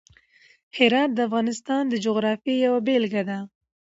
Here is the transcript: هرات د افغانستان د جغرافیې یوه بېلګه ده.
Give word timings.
هرات 0.77 1.09
د 1.13 1.19
افغانستان 1.27 1.83
د 1.89 1.93
جغرافیې 2.05 2.55
یوه 2.65 2.79
بېلګه 2.87 3.21
ده. 3.29 3.37